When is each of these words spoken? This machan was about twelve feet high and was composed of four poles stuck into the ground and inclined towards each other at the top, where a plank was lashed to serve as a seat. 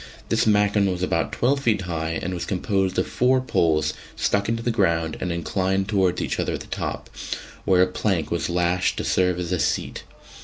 This 0.29 0.47
machan 0.47 0.89
was 0.91 1.03
about 1.03 1.31
twelve 1.31 1.59
feet 1.59 1.81
high 1.81 2.17
and 2.23 2.33
was 2.33 2.45
composed 2.47 2.97
of 2.97 3.05
four 3.05 3.39
poles 3.39 3.93
stuck 4.15 4.49
into 4.49 4.63
the 4.63 4.71
ground 4.71 5.15
and 5.21 5.31
inclined 5.31 5.87
towards 5.89 6.23
each 6.23 6.39
other 6.39 6.53
at 6.53 6.61
the 6.61 6.65
top, 6.65 7.07
where 7.65 7.83
a 7.83 7.87
plank 7.87 8.31
was 8.31 8.49
lashed 8.49 8.97
to 8.97 9.03
serve 9.03 9.37
as 9.37 9.51
a 9.51 9.59
seat. 9.59 10.01